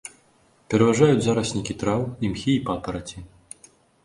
[0.73, 3.19] Пераважаюць зараснікі траў, імхі і папараці.